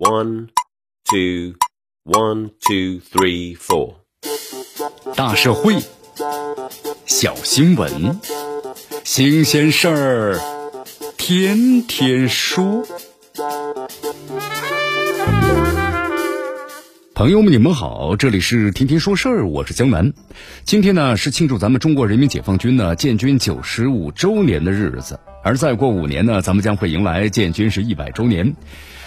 [0.00, 0.48] One,
[1.04, 1.56] two,
[2.04, 3.96] one, two, three, four。
[5.14, 5.76] 大社会，
[7.04, 8.18] 小新闻，
[9.04, 10.40] 新鲜事儿，
[11.18, 12.82] 天天说。
[17.12, 20.10] 朋友们，你们好，这里是天天说事儿，我是江南。
[20.64, 28.54] 今天呢是庆祝咱们中国人民解放军呢建军九十五周年的日子，而再过五年呢，咱们将会迎来建军是一百周年。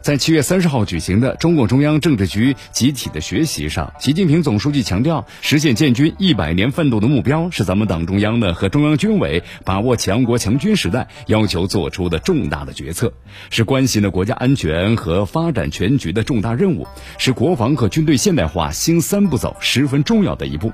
[0.00, 13.12] 在七月三十号举行的中共中央政治局集体的学习上，习近平总书记强调，实现建军一百年奋斗的目标是咱们党中央呢和中央军委把握强国强军时代要求做出的重大的决策，
[13.50, 16.86] 是关系呢国家安全和发展全局的重大任务，
[17.18, 20.72] 是国防和军队现代化新三步走十分重要的一步。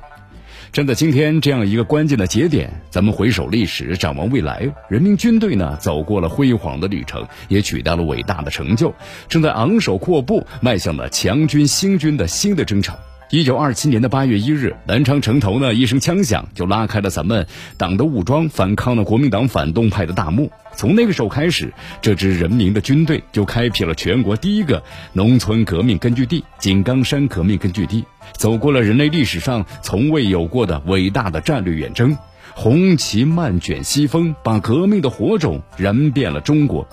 [0.74, 8.92] 站在今天这样一个关键的节点，咱们回首历史，展望未来，人民军队呢走过了辉煌的旅程，也取得了伟大的成就，
[9.29, 12.92] 正在昂首阔步迈向了强军兴军的新的征程。
[13.34, 17.45] 一九二七年的八月一日，南昌城头呢一声枪响，就拉开了咱们
[17.77, 20.49] 党的武装反抗了国民党反动派的大幕。
[20.77, 24.80] 从那个时候开始，这支人民的军队就开辟了全国第一个
[25.15, 32.16] 农村革命根据地——井冈山革命根据地，走过了人类历史上从未有过的伟大的战略远征。
[32.55, 36.88] 红旗漫卷西风，把革命的火种燃遍了中国。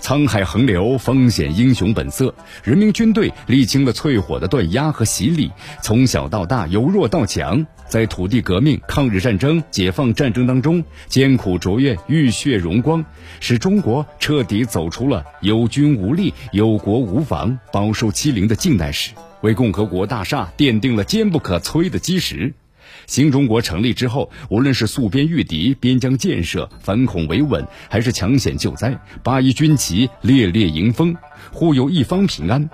[0.00, 2.34] 沧海横流，风险英雄本色。
[2.64, 5.50] 人民军队历经了淬火的锻压和洗礼，
[5.82, 13.04] 从小到大，由弱到强，在土地革命、抗日战争、解放战争当中艰苦卓越，浴血荣光，
[13.38, 22.54] 使中国彻底走出了有军无力、有国无防、饱受欺凌的近代史，为共和国大厦奠定了坚不可摧的基石。
[23.06, 31.16] 新中国成立之后，无论是戍边御敌、边疆建设、反恐维稳，还是抢险救灾，八一军旗烈烈迎风，
[31.52, 32.68] 护佑一方平安。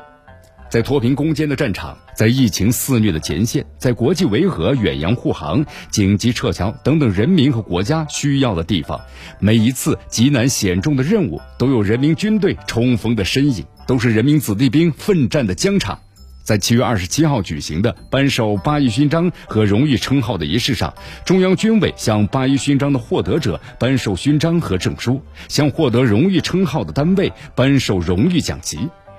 [0.68, 9.00] 在脱贫攻坚的战场，在疫情肆虐的前线，在国际维和、远洋护航、紧急撤侨等等人民和国家需要的地方，
[9.38, 16.00] 每一次极难险重的任务，都有人民军队冲锋的身影，都是人民子弟兵奋战的疆场。
[16.46, 28.78] 在七月二十七号举行的颁授八一勋章和荣誉称号的仪式上，中央军委向八一勋章的获得者颁授勋章和证书，向获得荣誉称号的单位颁授荣誉奖级。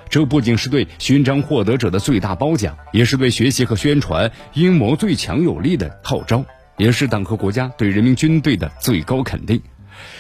[0.10, 6.46] 这不仅是对勋章获得者的最大褒奖，也是对学习和宣传阴谋最强有力的号召，
[6.78, 9.62] 也是党和国家对人民军队的最高肯定。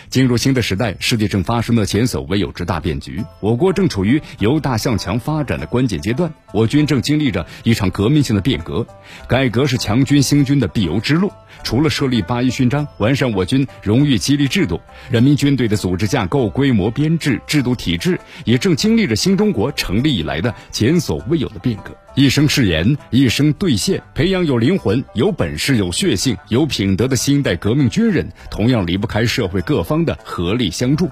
[0.10, 8.86] 进入新的时代，世界正发生了前所未有之大变局，我国正处于由大向强发展的关键阶段，我军正经历着一场革命性的变革，
[9.28, 11.32] 改革是强军兴军的必由之路。
[11.64, 14.80] 除了设立八一勋章，完善我军荣誉激励制度，
[15.10, 21.96] 人民军队的组织架构、规模、编制、制度体制，也正经历着新中国成立以来的前所未有的变革。
[22.14, 31.10] 一生誓言，一生兑现，培养有灵魂、有本事、有血性、有品德的新一代革命军人，同样离不开社会各方的合力相助。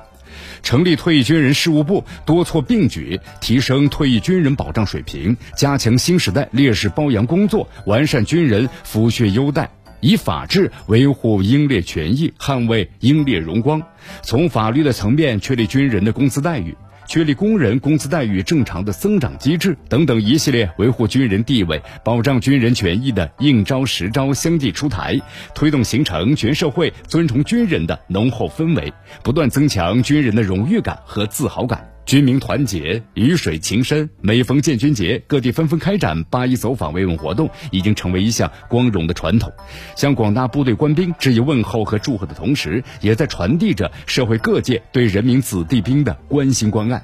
[0.63, 9.69] 成立退役军人事务部，多措并举，提升退役军人保障水平，加强新时代烈士褒扬工作，完善军人抚恤优待。
[9.99, 13.81] 以法治维护英烈权益，捍卫英烈荣光；
[14.21, 16.75] 从法律的层面确立军人的工资待遇，
[17.07, 25.19] 确立工人工资待遇正常的增长机制等等一系列维护军人地位、保障军人权益的应招实招相继出台，
[25.53, 28.93] 推动形成全社会尊崇军人的浓厚氛围，
[29.23, 31.94] 不断增强军人的荣誉感和自豪感。
[32.05, 34.07] 军民团结，鱼水情深。
[34.21, 39.51] 每逢建军节，各地纷纷开展八一走访慰问活动，已经成为一项光荣的传统。
[39.95, 47.03] 向广大部队官兵致以问候和祝贺的同时，也在传递着社会各界对人民子弟兵的关心关爱。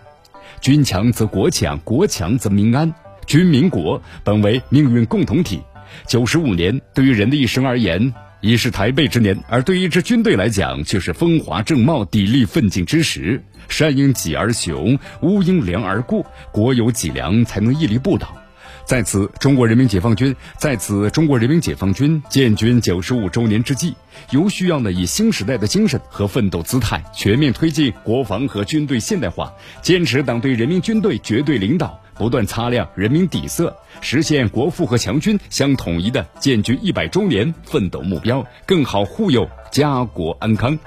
[0.60, 2.94] 军强则国强，国强则民安。
[3.26, 5.62] 军民国本为命运共同体。
[6.06, 13.44] 九十五年，对于人的一生而言，已是台背之年；而对一支军队来讲，却是风华正茂、砥砺奋进之时。
[13.70, 16.26] 山因己而雄，屋因梁而固。
[16.52, 18.36] 国有脊梁，才能屹立不倒。
[18.84, 23.94] 在此，中国人民解放军在此中国人民解放军建军九十五周年之际，
[24.32, 40.78] 有需要呢以新时代的精神和奋斗姿态，全面推进国防和军队现代化，坚持党对人民军队绝对领导，不断擦亮人民底色，实现国富和强军相统一的建军一百周年奋斗目标，更好护佑家国安康。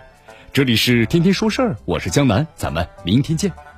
[0.53, 3.74] 这里是天天说事儿，我是江南，咱们明天见。